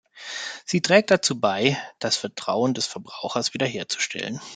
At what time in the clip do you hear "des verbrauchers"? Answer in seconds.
2.73-3.53